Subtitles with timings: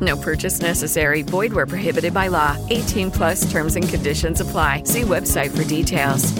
[0.00, 1.22] No purchase necessary.
[1.22, 2.56] Void where prohibited by law.
[2.70, 4.84] 18 plus terms and conditions apply.
[4.84, 6.32] See website for details.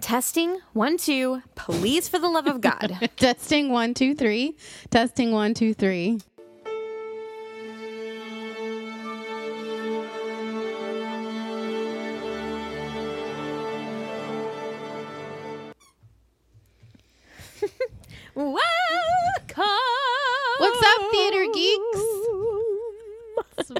[0.00, 1.40] Testing one, two.
[1.54, 2.98] Please, for the love of God.
[3.16, 4.54] Testing one, two, three.
[4.90, 6.20] Testing one, two, three.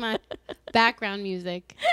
[0.04, 0.18] My
[0.72, 1.74] background music.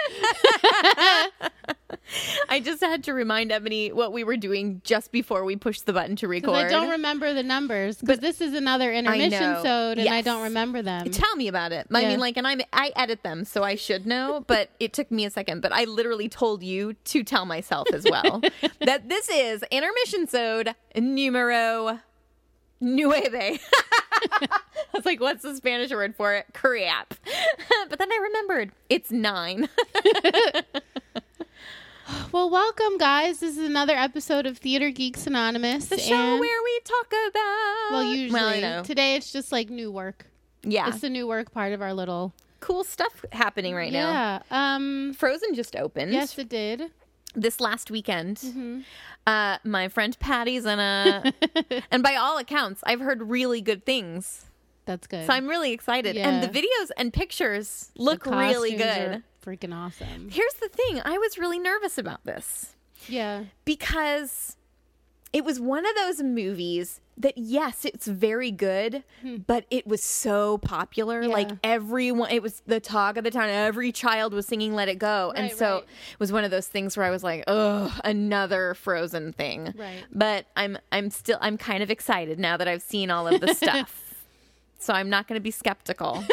[2.49, 5.93] I just had to remind Ebony what we were doing just before we pushed the
[5.93, 6.55] button to record.
[6.55, 7.97] I don't remember the numbers.
[7.97, 11.09] Because this is another intermission sode, and I don't remember them.
[11.11, 11.87] Tell me about it.
[11.93, 12.09] I Yeah.
[12.09, 14.43] mean, like, and I'm I edit them, so I should know.
[14.45, 15.61] But it took me a second.
[15.61, 18.41] But I literally told you to tell myself as well
[18.81, 21.99] that this is intermission sode numero
[22.81, 23.59] nueve.
[24.93, 26.47] I was like, what's the Spanish word for it?
[26.53, 27.13] Crap.
[27.89, 29.69] but then I remembered it's nine.
[32.33, 33.39] Well, welcome, guys.
[33.39, 35.85] This is another episode of Theater Geeks Anonymous.
[35.87, 37.91] the show where we talk about.
[37.91, 38.83] well, usually well, know.
[38.83, 40.25] today it's just like new work.
[40.63, 44.09] yeah, It's the new work part of our little cool stuff happening right now.
[44.09, 44.75] yeah.
[44.75, 45.13] Um.
[45.13, 46.11] Frozen just opened.
[46.11, 46.91] Yes, it did.
[47.33, 48.37] this last weekend.
[48.37, 48.79] Mm-hmm.
[49.25, 51.31] Uh, my friend Patty's in a,
[51.91, 54.47] and by all accounts, I've heard really good things.
[54.91, 55.25] That's good.
[55.27, 56.17] So I'm really excited.
[56.17, 59.23] And the videos and pictures look really good.
[59.45, 60.29] Freaking awesome.
[60.29, 62.75] Here's the thing I was really nervous about this
[63.07, 63.45] Yeah.
[63.65, 64.55] because
[65.33, 69.03] it was one of those movies that, yes, it's very good,
[69.47, 71.25] but it was so popular.
[71.27, 71.55] Like Hmm.
[71.63, 73.49] Everyone, it was the talk of the town.
[73.49, 75.31] Every child was singing Let It Go.
[75.35, 75.83] and so right.
[75.83, 79.73] it was one of those things where I was like, oh, another frozen thing.
[79.77, 80.03] Right.
[80.11, 83.53] But I'm, I'm still, I'm kind of excited now that I've seen all of the
[83.55, 84.10] stuff.
[84.81, 86.23] So I'm not going to be skeptical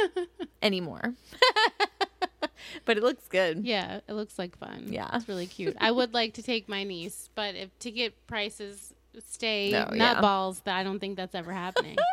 [0.62, 1.14] anymore.
[2.84, 3.64] but it looks good.
[3.64, 4.84] Yeah, it looks like fun.
[4.88, 5.08] Yeah.
[5.14, 5.76] It's really cute.
[5.80, 8.92] I would like to take my niece, but if ticket prices
[9.26, 10.20] stay No, nutballs, yeah.
[10.20, 11.96] balls, that I don't think that's ever happening.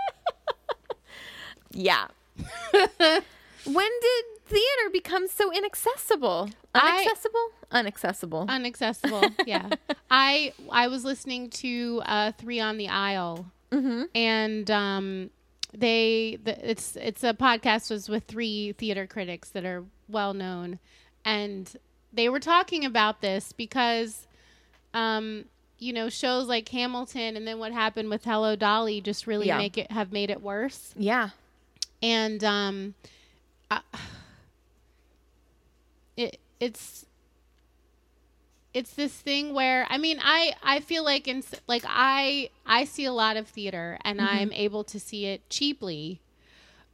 [1.75, 2.05] Yeah.
[2.71, 6.49] when did theater become so inaccessible?
[6.75, 7.47] I- Unaccessible?
[7.71, 8.47] Unaccessible.
[8.47, 9.33] Unaccessible.
[9.47, 9.69] Yeah.
[10.11, 14.03] I I was listening to uh, Three on the Aisle, Mm-hmm.
[14.13, 15.29] and um,
[15.75, 20.79] they the, it's it's a podcast was with three theater critics that are well known,
[21.25, 21.75] and
[22.13, 24.27] they were talking about this because,
[24.93, 25.45] um,
[25.79, 29.57] you know, shows like Hamilton and then what happened with Hello Dolly just really Yeah.
[29.57, 30.93] make it have made it worse.
[30.97, 31.29] yeah.
[32.03, 32.93] and um
[33.71, 33.81] I,
[36.17, 37.05] it it's
[38.73, 43.05] it's this thing where i mean i i feel like in like i i see
[43.05, 46.19] a lot of theater and i'm able to see it cheaply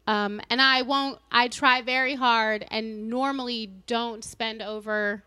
[0.07, 5.23] um and i won't i try very hard and normally don't spend over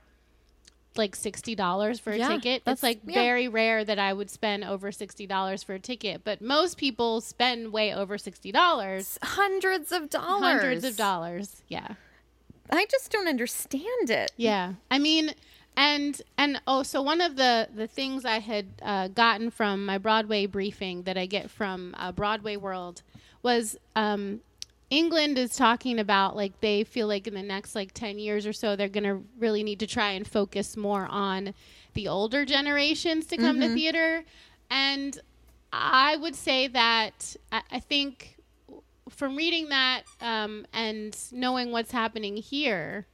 [0.95, 2.67] like $60 for a Yeah, ticket.
[2.67, 3.15] that's- It's like yeah.
[3.15, 7.73] very rare that I would spend over $60 for a ticket, but most people spend
[7.73, 8.53] way over $60
[9.23, 10.43] Hundreds of dollars.
[10.43, 11.95] hundreds of dollars yeah
[12.69, 14.33] I just don't understand it.
[14.37, 15.33] yeah i mean
[15.77, 19.99] and and oh so one of the the things i had uh, gotten from my
[19.99, 23.03] broadway briefing that i get from uh, broadway world
[23.43, 24.41] was um
[24.91, 28.53] england is talking about like they feel like in the next like 10 years or
[28.53, 31.55] so they're gonna really need to try and focus more on
[31.95, 34.25] the older generations to come to theater.
[34.71, 35.19] And
[35.73, 38.37] i would say that i, I think
[39.11, 43.07] from reading that um, and knowing what's happening here,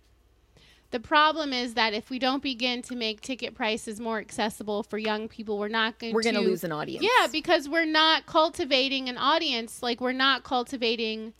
[0.90, 4.96] the problem is that if we don't begin to make ticket prices more accessible for
[4.96, 7.04] young people, we're not going We're to going to lose an audience.
[7.04, 9.82] Yeah, because we're not cultivating an audience.
[9.82, 11.34] Like we're not cultivating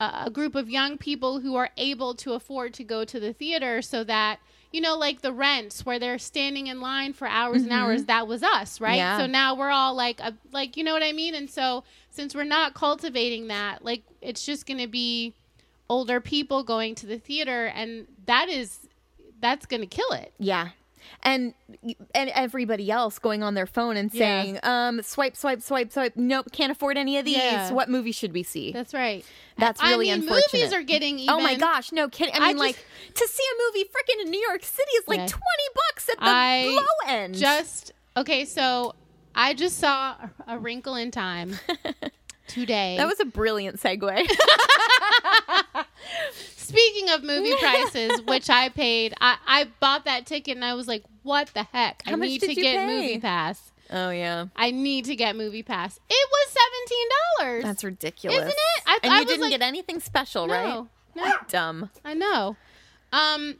[0.00, 3.32] a, a group of young people who are able to afford to go to the
[3.32, 4.38] theater, so that
[4.72, 7.80] you know, like the rents where they're standing in line for hours and mm-hmm.
[7.80, 8.04] hours.
[8.04, 8.96] That was us, right?
[8.96, 9.18] Yeah.
[9.18, 11.34] So now we're all like, a, like you know what I mean.
[11.34, 15.34] And so since we're not cultivating that, like it's just going to be
[15.88, 18.80] older people going to the theater, and that is
[19.40, 20.32] that's going to kill it.
[20.38, 20.70] Yeah.
[21.22, 21.54] and
[22.14, 24.42] and everybody else going on their phone and Yeah.
[24.42, 26.14] saying, um, swipe, swipe, swipe, swipe.
[26.16, 27.36] Nope, can't afford any of these.
[27.36, 27.70] Yeah.
[27.72, 28.72] What movie should we see?
[28.72, 29.24] That's right.
[29.56, 30.52] That's really I mean, unfortunate.
[30.52, 31.34] Movies are getting even.
[31.34, 32.34] Oh my gosh, no kidding.
[32.34, 32.84] I I mean, just- like
[33.14, 35.26] to see a movie freaking in New York City is like Yeah.
[35.26, 37.34] twenty bucks at the I low end.
[37.36, 38.44] Just okay.
[38.44, 38.94] So
[39.34, 40.16] I just saw
[40.48, 41.56] a Wrinkle in Time
[42.48, 42.96] today.
[42.98, 44.26] that was a brilliant segue.
[46.68, 50.86] Speaking of movie prices, which I paid, I, I bought that ticket and I was
[50.88, 52.02] like, "What the heck?
[52.04, 52.86] How I much need did to you get pay?
[52.86, 53.72] Movie Pass.
[53.90, 55.98] oh yeah, I need to get Movie Pass.
[56.08, 57.08] It was seventeen
[57.38, 57.62] dollars.
[57.64, 58.82] that's ridiculous, Isn't it?
[58.86, 60.64] I- and I you didn't like- get anything special, right?
[60.66, 61.90] no, no, Dumb.
[62.04, 62.56] I know.
[63.12, 63.56] Um,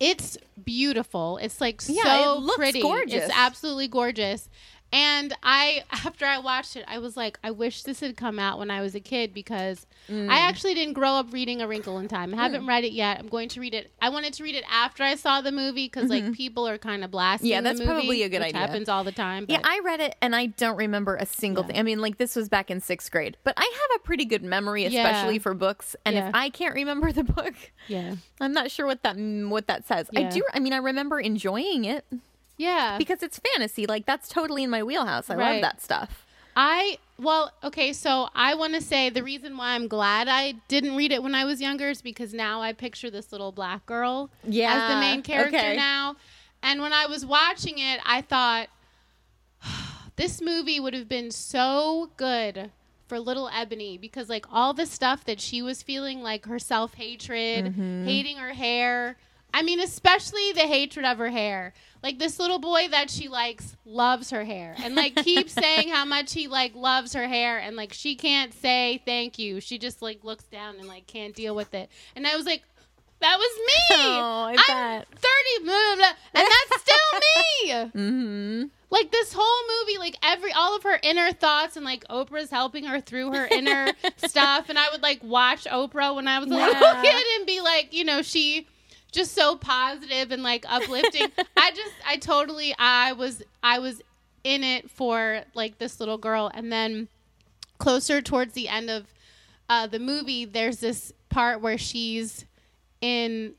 [0.00, 1.38] it's beautiful.
[1.38, 2.80] It's like Yeah, so it pretty.
[2.82, 3.24] gorgeous.
[3.24, 4.48] It's absolutely gorgeous.
[4.92, 8.58] And I, after I watched it, I was like, I wish this had come out
[8.58, 10.30] when I was a kid because Mm.
[10.30, 12.32] I actually didn't grow up reading A Wrinkle in Time.
[12.32, 13.18] I haven't read it yet.
[13.18, 13.90] I'm going to read it.
[14.00, 17.04] I wanted to read it after I saw the movie because like people are kind
[17.04, 17.48] of blasting.
[17.48, 17.52] Mm-hmm.
[17.52, 18.58] Yeah, that's movie, probably a good idea.
[18.58, 19.44] Happens all the time.
[19.50, 21.78] Yeah, I read it and I don't remember a single thing.
[21.78, 24.42] I mean, like this was back in sixth grade, but I have a pretty good
[24.42, 25.06] memory, Yeah.
[25.06, 25.94] especially for books.
[26.06, 26.28] And Yeah.
[26.30, 27.52] if I can't remember the book,
[27.86, 30.08] yeah, I'm not sure what that what that says.
[30.16, 30.42] I do.
[30.54, 32.06] I mean, I remember enjoying it
[32.58, 32.98] yeah.
[32.98, 33.86] because it's fantasy.
[33.86, 35.30] Like that's totally in my wheelhouse.
[35.30, 36.26] I love that stuff.
[36.54, 40.96] I well, okay, so I want to say the reason why I'm glad I didn't
[40.96, 44.30] read it when I was younger is because now I picture this little black girl
[44.44, 45.76] as the main character okay.
[45.76, 46.16] now.
[46.62, 48.68] And when I was watching it, I thought
[50.16, 52.70] this movie would have been so good
[53.06, 57.66] for little Ebony because like all the stuff that she was feeling like her self-hatred,
[57.66, 58.04] Mm-hmm.
[58.04, 59.16] hating her hair.
[59.54, 61.72] I mean, especially the hatred of her hair.
[62.02, 66.04] Like this little boy that she likes loves her hair and like keeps saying how
[66.04, 69.60] much he like loves her hair and like she can't say thank you.
[69.60, 71.90] She just like looks down and like can't deal with it.
[72.14, 72.62] And I was like,
[73.20, 73.74] that was me.
[74.00, 75.08] Oh, I I'm bet.
[75.08, 77.70] 30 blah, blah, and that's still me.
[78.02, 78.64] mm-hmm.
[78.90, 82.84] Like this whole movie, like every all of her inner thoughts and like Oprah's helping
[82.84, 84.68] her through her inner stuff.
[84.68, 87.92] And I would like watch Oprah when I was a little kid and be like,
[87.92, 88.66] you know, she
[89.12, 91.28] just so positive and like uplifting.
[91.56, 94.00] I just I totally I was I was
[94.44, 97.08] in it for like this little girl and then
[97.78, 99.06] closer towards the end of
[99.68, 102.44] uh, the movie there's this part where she's
[103.00, 103.52] in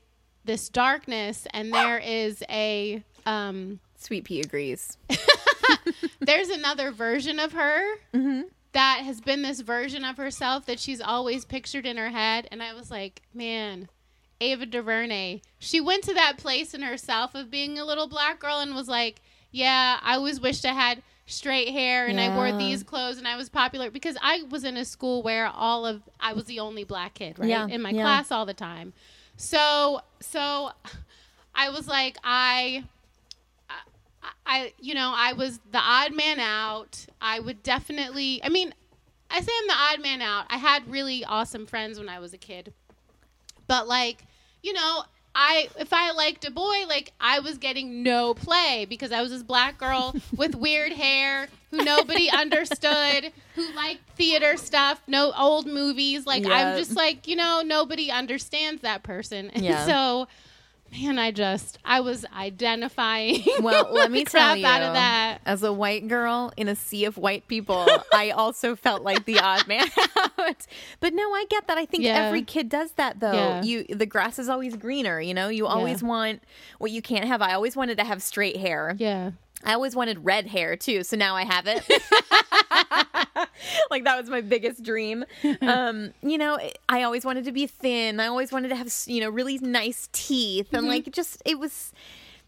[0.44, 4.96] this darkness and there is a um Sweet Pea agrees.
[6.20, 7.80] there's another version of her
[8.14, 8.42] Mm-hmm.
[8.72, 12.62] that has been this version of herself that she's always pictured in her head and
[12.62, 13.88] i was like man
[14.40, 18.58] ava duvernay she went to that place in herself of being a little black girl
[18.60, 19.20] and was like
[19.50, 23.36] yeah i always wished i had straight hair and i wore these clothes and i
[23.36, 26.82] was popular because i was in a school where all of i was the only
[26.82, 28.02] black kid right Yeah, in my yeah.
[28.02, 28.92] class all the time
[29.36, 30.70] so so
[31.54, 32.84] i was like i
[34.44, 37.06] I, you know, I was the odd man out.
[37.22, 38.74] I would definitely, I mean,
[39.30, 40.46] I say I'm the odd man out.
[40.50, 42.72] I had really awesome friends when I was a kid.
[43.70, 44.24] But, like,
[44.64, 49.12] you know, I, if I liked a boy, like, I was getting no play because
[49.12, 55.00] I was this black girl with weird hair who nobody understood, who liked theater stuff,
[55.06, 56.26] no old movies.
[56.26, 56.52] Like, Yeah.
[56.72, 59.50] I'm just like, you know, nobody understands that person.
[59.54, 59.86] And Yeah.
[59.86, 60.26] so,
[60.92, 63.42] man, I just, I was identifying.
[63.60, 65.38] Well, let me tell you, out of that.
[65.44, 69.38] as a white girl in a sea of white people, I also felt like the
[69.38, 69.86] odd man
[70.38, 70.66] out.
[71.00, 71.76] But no, I get that.
[71.78, 72.24] I think Yeah.
[72.26, 73.32] every kid does that, though.
[73.32, 73.62] Yeah.
[73.62, 75.20] You, the grass is always greener.
[75.20, 76.42] You know, you always want
[76.78, 77.42] what you can't have.
[77.42, 78.96] I always wanted to have straight hair.
[78.98, 79.32] Yeah.
[79.62, 81.84] I always wanted red hair too, so now I have it.
[83.90, 85.24] like that was my biggest dream.
[85.62, 86.58] Um, you know,
[86.88, 88.18] I always wanted to be thin.
[88.20, 91.92] I always wanted to have, you know, really nice teeth and like just it was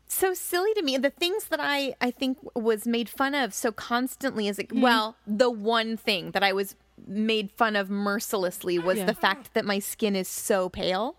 [0.09, 0.97] so silly to me.
[0.99, 5.17] The things that I I think was made fun of so constantly is like, well,
[5.27, 6.75] the one thing that I was
[7.07, 9.07] made fun of mercilessly was Yeah.
[9.07, 11.17] the fact that my skin is so pale.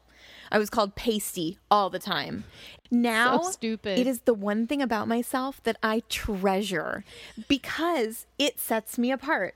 [0.51, 2.43] I was called pasty all the time.
[2.91, 3.97] Now stupid.
[3.97, 7.03] it is the one thing about myself that I treasure
[7.47, 9.55] because it sets me apart.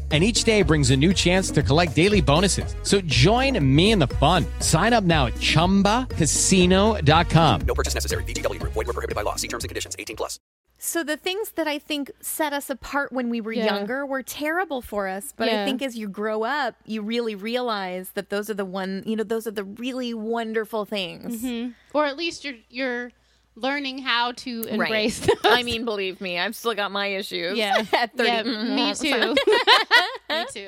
[0.11, 2.75] And each day brings a new chance to collect daily bonuses.
[2.83, 4.45] So join me in the fun.
[4.59, 7.61] Sign up now at chumbacasino.com.
[7.61, 8.23] No purchase necessary.
[8.25, 8.73] VGW Group.
[8.73, 9.35] Void were prohibited by law.
[9.37, 9.95] See terms and conditions.
[9.97, 10.37] 18 plus.
[10.83, 13.65] So the things that I think set us apart when we were Yeah.
[13.65, 15.31] younger were terrible for us.
[15.37, 19.03] But I think as you grow up, you really realize that those are the one,
[19.05, 21.43] you know, those are the really wonderful things.
[21.43, 21.71] Mm-hmm.
[21.93, 23.11] or at least you're you're
[23.55, 24.71] learning how to Right.
[24.73, 25.35] embrace those.
[25.43, 27.57] I mean, believe me, I've still got my issues.
[27.57, 28.29] yeah, At 30.
[28.29, 28.43] Yeah,
[28.75, 29.35] me too.
[30.29, 30.67] me too.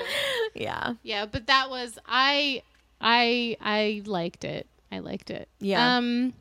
[0.54, 0.94] Yeah.
[1.02, 2.62] Yeah, but that was I
[3.00, 4.66] I I liked it.
[4.92, 5.48] I liked it.
[5.60, 5.96] Yeah.
[5.96, 6.34] Um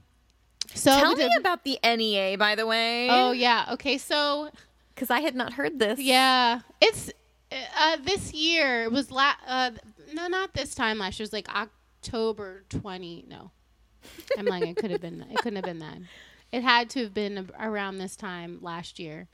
[0.74, 3.08] so Tell the- me about the NEA, by the way.
[3.10, 3.66] Oh yeah.
[3.74, 4.50] Okay, so
[4.94, 6.00] because I had not heard this.
[6.00, 7.12] yeah, it's
[7.52, 9.72] uh this year it was la- uh
[10.14, 11.24] no not this time last year.
[11.24, 13.26] It was like October 20.
[13.28, 13.52] No.
[14.38, 14.68] I'm lying.
[14.68, 16.08] It could have been it couldn't have been then.
[16.54, 19.28] It had to have been around this time last year.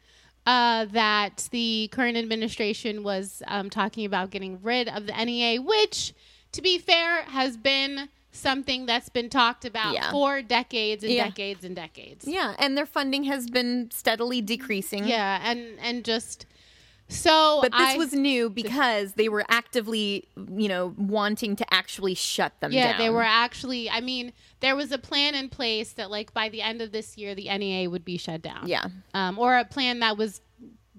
[0.46, 6.14] Uh, that the current administration was um, talking about getting rid of the NEA, which,
[6.54, 10.10] to be fair, has been something that's been talked about Yeah.
[10.12, 11.26] for decades and Yeah.
[11.26, 12.26] decades and decades.
[12.26, 15.06] Yeah, and their funding has been steadily decreasing.
[15.08, 16.46] Yeah, and and just
[17.10, 17.60] so.
[17.62, 22.60] But this I- was new because they were actively, you know, wanting to actually shut
[22.62, 22.92] them yeah, down.
[22.92, 23.90] Yeah, they were actually.
[23.90, 27.18] I mean, there was a plan in place that like by the end of this
[27.18, 28.68] year, the NEA would be shut down.
[28.68, 28.88] Yeah.
[29.14, 30.42] um, or a plan that was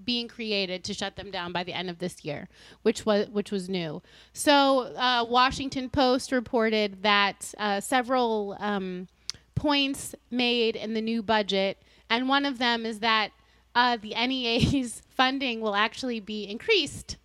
[0.03, 2.49] being created to shut them down by the end of this year,
[2.81, 4.01] which was which was new.
[4.33, 9.07] So, uh, Washington Post reported that uh, several um,
[9.55, 13.31] points made in the new budget, and one of them is that
[13.75, 17.17] uh, the NEA's funding will actually be increased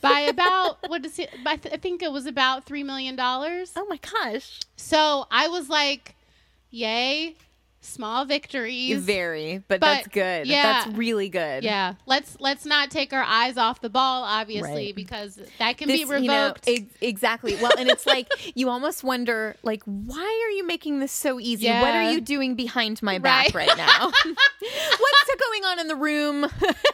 [0.00, 1.30] by about what is it?
[1.44, 3.72] By th- I think it was about three million dollars.
[3.76, 4.60] Oh my gosh.
[4.76, 6.14] So I was like,
[6.70, 7.36] "Yay!"
[7.80, 8.98] Small victories.
[9.04, 10.46] Very, but, But, that's good.
[10.48, 10.62] yeah.
[10.84, 11.62] That's really good.
[11.62, 14.94] Yeah, let's let's not take our eyes off the ball, obviously, Right.
[14.96, 16.66] because that can This, be revoked.
[16.66, 17.54] you know, ex- exactly.
[17.56, 21.68] Well, and it's like you almost wonder, like, why are you making this so easy?
[21.68, 23.68] What are you doing behind my back Right.
[23.68, 24.10] right, now?
[24.60, 26.46] What's going on in the room?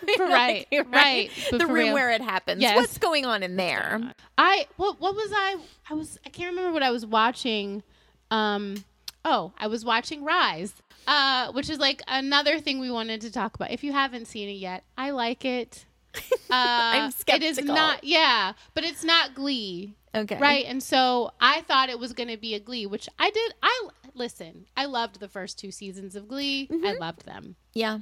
[0.06, 1.30] You know, Right, right.
[1.50, 1.94] The room real.
[1.94, 2.60] where it happens.
[2.60, 2.76] Yes.
[2.76, 4.00] What's going on in there?
[4.36, 5.56] I what what was I?
[5.90, 7.82] I was I can't remember what I was watching.
[8.30, 8.84] Um,
[9.24, 10.74] oh, I was watching Rise,
[11.06, 13.70] uh, which is like another thing we wanted to talk about.
[13.70, 15.86] If you haven't seen it yet, I like it.
[16.50, 17.48] Uh, I'm skeptical.
[17.48, 19.96] It is not, yeah, but it's not Glee.
[20.14, 20.38] Okay.
[20.38, 20.64] Right.
[20.66, 23.54] And so I thought it was going to be a Glee, which I did.
[23.60, 26.68] I listen, I loved the first two seasons of Glee.
[26.84, 27.56] I loved them.
[27.72, 27.94] Yeah.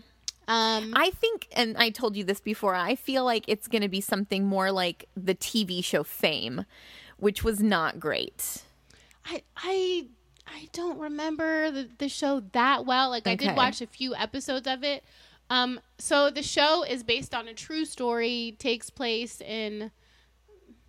[0.48, 3.88] Um, I think, and I told you this before, I feel like it's going to
[3.88, 6.66] be something more like the TV show Fame,
[7.16, 8.62] which was not great.
[9.24, 10.08] I I
[10.46, 13.10] I don't remember the, the show that well.
[13.10, 15.04] Like I did watch a few episodes of it.
[15.50, 18.56] Um, so the show is based on a true story.
[18.58, 19.90] Takes place in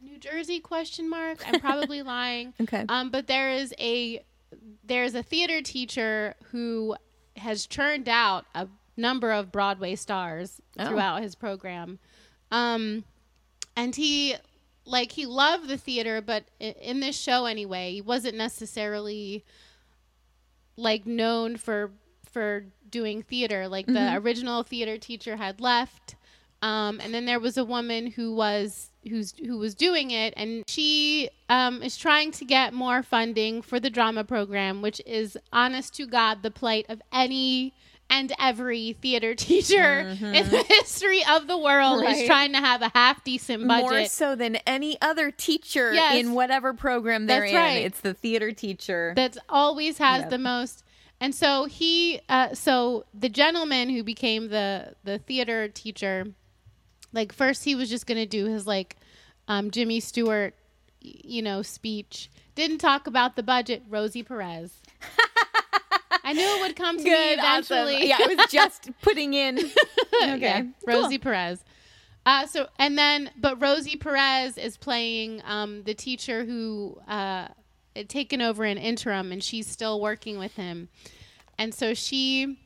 [0.01, 0.59] New Jersey?
[0.59, 1.43] Question mark.
[1.47, 2.53] I'm probably lying.
[2.61, 2.85] Okay.
[2.89, 4.23] Um, but there is a
[4.83, 6.95] there's a theater teacher who
[7.37, 10.87] has churned out a number of Broadway stars Oh.
[10.87, 11.99] throughout his program.
[12.51, 13.03] Um,
[13.75, 14.35] and he
[14.85, 19.43] like he loved the theater but in this show anyway he wasn't necessarily
[20.77, 21.91] like known for
[22.31, 23.67] for doing theater.
[23.67, 26.15] Like the original theater teacher had left
[26.63, 30.63] um, and then there was a woman who was who's who was doing it and
[30.67, 35.93] she um, is trying to get more funding for the drama program which is honest
[35.93, 37.73] to god the plight of any
[38.09, 42.89] and every theater teacher in the history of the world is trying to have a
[42.93, 46.15] half decent budget More so than any other teacher Yes.
[46.17, 47.57] in whatever program they're That's in.
[47.57, 47.85] right.
[47.85, 49.13] It's the theater teacher.
[49.15, 50.29] that always has Yep.
[50.29, 50.83] the most
[51.21, 56.25] and so he uh, so the gentleman who became the the theater teacher
[57.13, 58.97] like first he was just gonna do his like
[59.47, 60.53] um, jimmy stewart
[61.01, 64.81] you know speech didn't talk about the budget rosie perez
[66.23, 67.77] i knew it would come to me Good, awesome.
[67.77, 69.57] eventually Yeah, I was just putting in.
[69.59, 70.37] Okay.
[70.39, 71.63] yeah, Rosie Perez.
[72.25, 77.47] Uh, so and then, but Rosie Perez is playing um, the teacher who uh,
[77.95, 80.87] had taken over an interim, and she's still working with him.
[81.57, 82.57] And so she,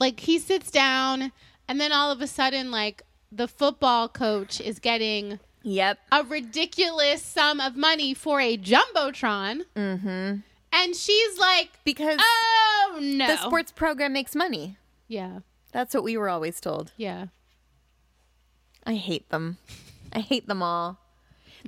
[0.00, 1.30] like, he sits down,
[1.68, 5.98] and then all of a sudden, like, the football coach is getting Yep.
[6.10, 10.36] a ridiculous sum of money for a jumbotron, mm-hmm.
[10.72, 14.76] And she's like, Because "Oh no!" the sports program makes money.
[15.08, 15.40] yeah,
[15.72, 16.92] That's what we were always told.
[16.96, 17.26] yeah.
[18.86, 19.58] I hate them.
[20.12, 20.98] I hate them all.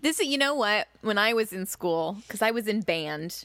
[0.00, 0.88] This, you know what?
[1.02, 3.44] When I was in school, because I was in band,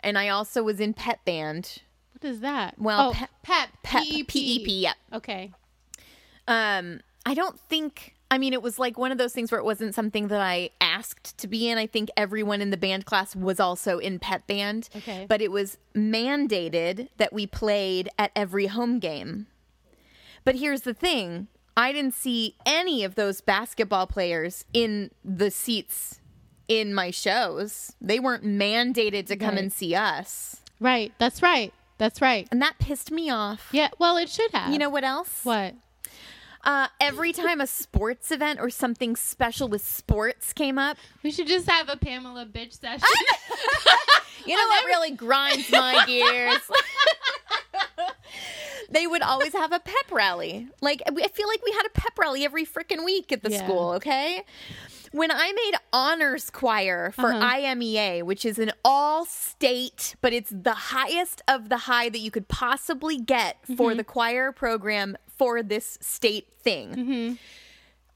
[0.00, 1.82] and I also was in pep band.
[2.14, 2.76] What is that?
[2.78, 4.28] Well, oh, pep- pep, Pep, PEP.
[4.28, 4.64] PEP.
[4.66, 4.96] Yep.
[5.12, 5.52] Okay.
[6.48, 8.14] Um, I don't think.
[8.32, 10.70] I mean, it was like one of those things where it wasn't something that I
[10.80, 11.76] asked to be in.
[11.76, 14.88] I think everyone in the band class was also in pet band.
[14.96, 15.26] Okay.
[15.28, 19.48] But it was mandated that we played at every home game.
[20.44, 26.20] But here's the thing I didn't see any of those basketball players in the seats
[26.68, 27.94] in my shows.
[28.00, 29.58] They weren't mandated to come Right.
[29.58, 30.62] and see us.
[30.80, 31.12] Right.
[31.18, 31.72] That's right.
[31.98, 32.48] That's right.
[32.50, 33.68] And that pissed me off.
[33.72, 33.88] Yeah.
[33.98, 34.72] Well, it should have.
[34.72, 35.40] You know what else?
[35.44, 35.74] what?
[36.64, 41.48] Uh, every time a sports event or something special with sports came up, We should
[41.48, 43.00] just have a Pamela bitch session.
[44.46, 46.60] you know what really grinds my gears?
[48.92, 50.68] they would always have a pep rally.
[50.80, 53.64] Like I feel like we had a pep rally every freaking week at the Yeah.
[53.64, 53.90] school.
[53.92, 54.44] Okay.
[55.12, 57.44] When I made honors choir for Uh-huh.
[57.56, 62.30] IMEA, which is an all state, but it's the highest of the high that you
[62.30, 63.74] could possibly get Mm-hmm.
[63.76, 67.34] for the choir program for this state thing, Mm-hmm.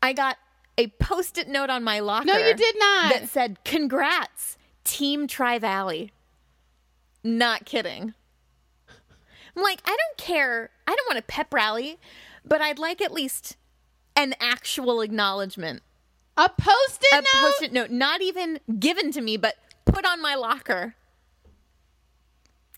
[0.03, 0.37] I got
[0.79, 2.27] a post it note on my locker.
[2.27, 3.13] No, you did not.
[3.13, 6.13] That said, Congrats, Team Tri Valley.
[7.25, 8.15] Not kidding.
[9.57, 10.71] I'm like, I don't care.
[10.87, 11.99] I don't want a pep rally,
[12.45, 13.57] but I'd like at least
[14.15, 15.83] an actual acknowledgement.
[16.37, 17.27] a post-it A note.
[17.33, 19.55] post it note, not even given to me, but
[19.87, 20.95] put on my locker.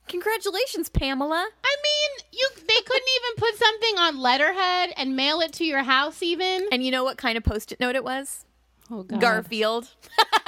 [0.06, 1.48] Congratulations, Pamela.
[1.64, 5.82] I mean, you they couldn't even put something on letterhead and mail it to your
[5.82, 6.66] house even.
[6.72, 8.46] And you know what kind of post it note it was?
[8.90, 9.20] Oh god.
[9.20, 9.90] Garfield.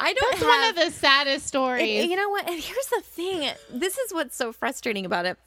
[0.00, 2.02] I don't That's have one of the saddest stories.
[2.02, 2.48] And you know what?
[2.48, 3.50] And here's the thing.
[3.70, 5.38] This is what's so frustrating about it.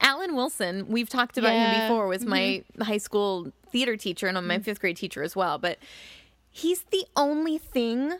[0.00, 1.74] Alan Wilson, we've talked about him Yeah.
[1.74, 1.88] Mm-hmm.
[1.88, 5.58] before, was my high school theater teacher and my fifth grade teacher as well.
[5.58, 5.78] But
[6.50, 8.14] he's the only thing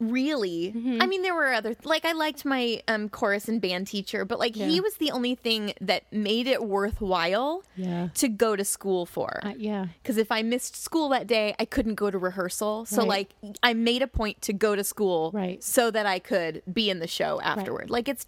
[0.00, 0.98] really Mm-hmm.
[1.00, 4.38] i mean there were other like i liked my um chorus and band teacher but
[4.38, 8.08] like he was the only thing that made it worthwhile Yeah.
[8.14, 9.86] to go to school for Uh, yeah.
[10.02, 12.84] because if I missed school that day, I couldn't go to rehearsal.
[12.86, 13.08] So Right.
[13.42, 15.62] like I made a point to go to school Right.
[15.62, 17.88] so that I could be in the show afterward.
[17.90, 18.26] Like it's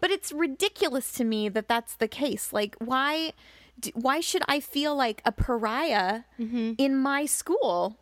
[0.00, 2.52] but it's ridiculous to me that that's the case.
[2.52, 3.32] Like why
[3.94, 6.72] why should I feel like a pariah Mm-hmm.
[6.78, 7.96] in my school?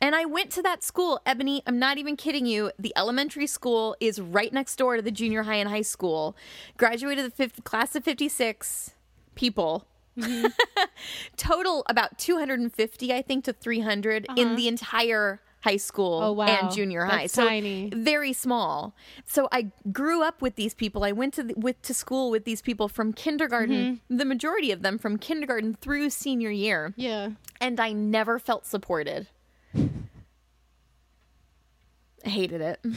[0.00, 1.62] And I went to that school, Ebony.
[1.66, 2.70] I'm not even kidding you.
[2.78, 6.36] The elementary school is right next door to the junior high and high school.
[6.76, 8.92] Graduated the fifth, class of 56
[9.34, 9.86] people
[11.36, 16.28] total about 250 i think to 300 in the entire high school Uh-huh.
[16.28, 16.46] Oh, wow.
[16.46, 17.90] and junior high That's so tiny.
[17.94, 18.94] very small
[19.26, 22.44] so i grew up with these people i went to the, with to school with
[22.44, 24.16] these people from kindergarten Mm-hmm.
[24.16, 27.30] the majority of them from kindergarten through senior year Yeah.
[27.60, 29.26] and i never felt supported
[29.74, 29.88] i
[32.28, 32.80] hated it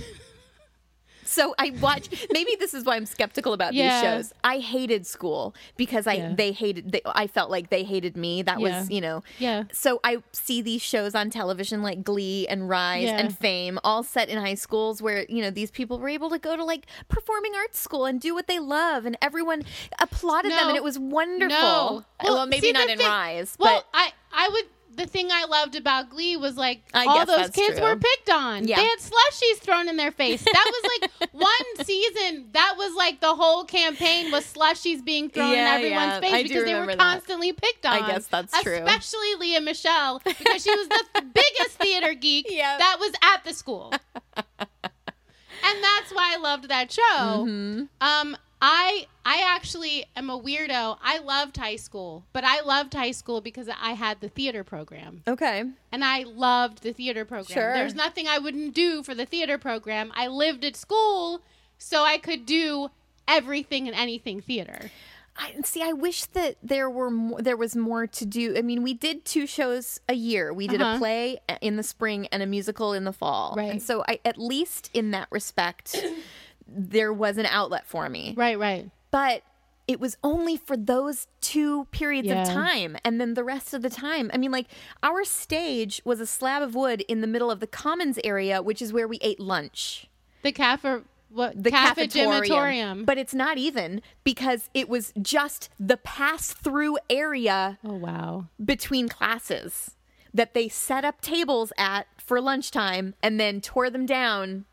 [1.25, 3.89] so i watched maybe this is why i'm skeptical about Yeah.
[3.99, 6.33] these shows i hated school because i Yeah.
[6.33, 8.79] they hated they, i felt like they hated me that Yeah.
[8.79, 9.63] was you know Yeah.
[9.73, 14.29] so i see these shows on television like glee and rise and fame all set
[14.29, 17.51] in high schools where you know these people were able to go to like performing
[17.55, 19.63] arts school and do what they love and everyone
[19.99, 22.05] applauded them and it was wonderful No.
[22.23, 24.63] well, maybe see, not in thing- rise Well, but I I would
[24.97, 27.87] the thing I loved about Glee was like I all those kids true.
[27.87, 28.67] were picked on.
[28.67, 28.77] Yeah.
[28.77, 30.43] They had slushies thrown in their face.
[30.43, 32.47] That was like one season.
[32.53, 36.19] That was like the whole campaign was slushies being thrown Yeah, in everyone's yeah.
[36.19, 36.97] face I because they were that.
[36.97, 38.03] constantly picked on.
[38.03, 38.73] I guess that's true.
[38.83, 42.79] Especially Lea Michele because she was the biggest theater geek Yep.
[42.79, 43.93] that was at the school.
[44.57, 47.01] and that's why I loved that show.
[47.45, 47.83] Mm-hmm.
[48.01, 50.97] Um, I I actually am a weirdo.
[51.03, 55.21] I loved high school, but I loved high school because I had the theater program,
[55.27, 57.53] okay and I loved the theater program.
[57.59, 57.73] Sure.
[57.73, 60.11] There's nothing I wouldn't do for the theater program.
[60.15, 61.41] I lived at school,
[61.77, 62.89] so I could do
[63.27, 64.91] everything and anything theater.
[65.35, 65.83] I see.
[65.83, 68.55] I wish that there were more, there was more to do.
[68.57, 70.51] I mean, we did two shows a year.
[70.53, 70.97] We did a Uh-huh.
[70.99, 73.53] play in the spring and a musical in the fall.
[73.57, 73.69] Right.
[73.71, 75.95] And so, I at least in that respect,
[76.67, 78.33] there was an outlet for me.
[78.35, 78.89] Right, right.
[79.11, 79.43] But
[79.87, 82.41] it was only for those two periods Yeah.
[82.41, 84.29] of time, and then the rest of the time.
[84.33, 84.67] I mean, like
[85.01, 88.81] our stage was a slab of wood in the middle of the commons area, which
[88.81, 90.07] is where we ate lunch
[90.43, 92.09] The cafe, what the cafe cafetorium.
[92.43, 93.05] gymnatorium.
[93.05, 99.07] But it's not even because it was just the pass through area oh wow, between
[99.07, 99.91] classes
[100.33, 104.65] that they set up tables at for lunchtime and then tore them down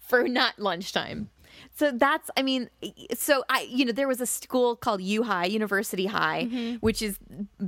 [0.00, 1.30] for not lunchtime.
[1.76, 2.68] So that's, I mean,
[3.14, 6.76] so I, you know, there was a school called U High, University High, Mm-hmm.
[6.76, 7.18] which is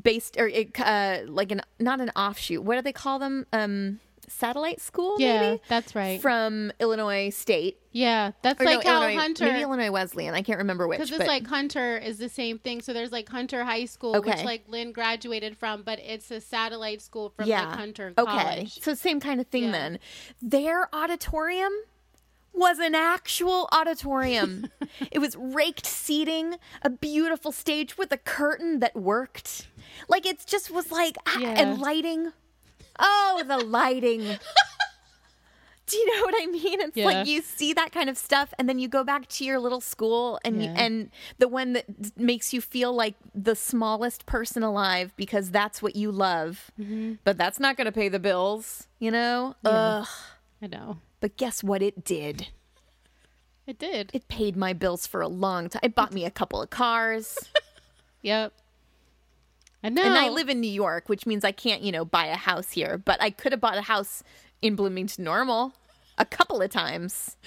[0.02, 2.62] based or it, uh, like an not an offshoot.
[2.62, 3.46] What do they call them?
[3.52, 6.20] Um, satellite school, yeah, maybe that's right.
[6.22, 7.78] from Illinois State.
[7.90, 9.44] yeah, that's Or like no, how Illinois, Hunter.
[9.44, 10.34] maybe Illinois Wesleyan.
[10.34, 10.98] I can't remember which.
[10.98, 12.80] Because it's but- like Hunter is the same thing.
[12.80, 17.02] So there's like Hunter High School, which like Lynn graduated from, but it's a satellite
[17.02, 18.32] school from yeah, like Hunter College.
[18.58, 19.72] okay, so same kind of thing Yeah.
[19.72, 19.98] then.
[20.40, 21.72] Their auditorium
[22.52, 24.68] was an actual auditorium.
[25.10, 29.68] it was raked seating, a beautiful stage with a curtain that worked.
[30.08, 32.32] Like it just was like ah, and lighting.
[32.98, 34.20] Oh, the lighting.
[35.86, 36.80] Do you know what I mean?
[36.80, 37.04] It's Yeah.
[37.06, 39.80] like you see that kind of stuff and then you go back to your little
[39.80, 41.84] school and you, and the one that
[42.16, 46.70] makes you feel like the smallest person alive because that's what you love.
[46.80, 47.14] Mm-hmm.
[47.24, 49.54] But that's not going to pay the bills, you know?
[49.64, 50.06] Ugh.
[50.62, 50.98] I know.
[51.22, 52.48] But guess what it did?
[53.64, 54.10] It did.
[54.12, 55.78] It paid my bills for a long time.
[55.84, 57.38] It bought me a couple of cars.
[58.24, 58.52] Yep.
[59.82, 60.04] I know.
[60.04, 62.70] And I live in New York, which means I can't, you know, buy a house
[62.70, 62.96] here.
[62.96, 64.22] But I could have bought a house
[64.60, 65.72] in Bloomington Normal
[66.18, 67.36] a couple of times.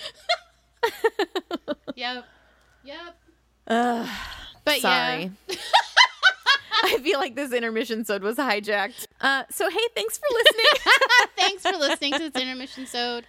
[1.95, 2.25] Yep.
[2.83, 3.15] Yep.
[3.65, 5.31] but Sorry.
[5.47, 5.55] yeah.
[6.83, 9.07] I feel like this intermission sode was hijacked.
[9.21, 10.93] Uh, so hey, thanks for listening.
[11.37, 13.25] Thanks for listening to this intermission sode.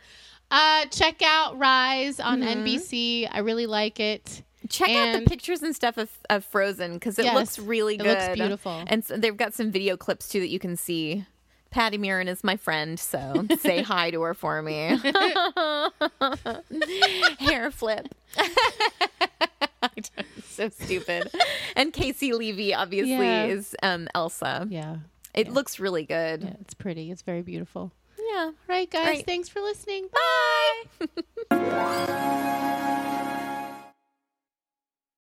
[0.50, 2.64] Uh, check out Rise on Mm-hmm.
[2.64, 3.28] NBC.
[3.30, 4.42] I really like it.
[4.68, 8.06] Check out the pictures and stuff of, of Frozen because it Yes, looks really good.
[8.06, 8.82] it looks beautiful.
[8.88, 11.24] And so they've got some video clips too that you can see.
[11.70, 14.98] Patti Murin is my friend, so say hi to her for me.
[17.38, 18.08] Hair flip.
[20.48, 21.30] So stupid.
[21.76, 23.44] And Caissie Levy obviously Yeah.
[23.44, 24.66] is um, Elsa.
[24.70, 24.96] Yeah.
[25.34, 26.42] It looks really good.
[26.44, 27.10] Yeah, it's pretty.
[27.10, 27.92] It's very beautiful
[28.36, 28.44] yeah.
[28.44, 29.00] All right, guys.
[29.06, 29.26] All right.
[29.26, 30.08] Thanks for listening.
[30.12, 31.06] Bye.
[31.48, 33.02] Bye.